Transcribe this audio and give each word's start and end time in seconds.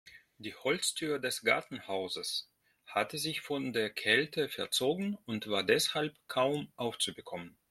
Die 0.39 0.55
Holztür 0.55 1.19
des 1.19 1.43
Gartenhauses 1.43 2.49
hatte 2.87 3.19
sich 3.19 3.41
von 3.41 3.71
der 3.71 3.91
Kälte 3.91 4.49
verzogen 4.49 5.15
und 5.27 5.47
war 5.47 5.63
deshalb 5.63 6.15
kaum 6.27 6.73
aufzubekommen. 6.75 7.55